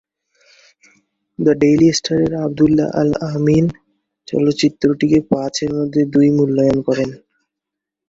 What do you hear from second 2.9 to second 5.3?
Al Amin চলচ্চিত্রটিকে